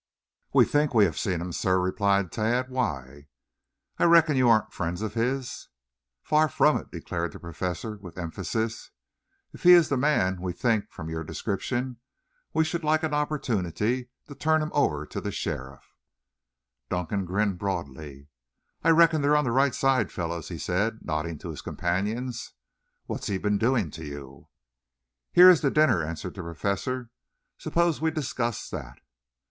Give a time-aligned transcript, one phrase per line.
[0.51, 2.71] "We think we have seen him, sir," replied Tad.
[2.71, 3.27] "Why?"
[3.99, 5.67] "I reckon you aren't friends of his?"
[6.23, 8.89] "Far from it," declared the Professor with emphasis.
[9.53, 11.97] "If he is the man we think from your description,
[12.51, 15.93] we should like an opportunity to turn him over to a sheriff."
[16.89, 18.25] Dunkan grinned broadly.
[18.83, 22.53] "I reckon they're on the right side, fellows," he said, nodding to his companions.
[23.05, 24.47] "What's he been doing to you?"
[25.31, 27.11] "Here is the dinner," answered the Professor.
[27.59, 28.97] "Suppose we discuss that?"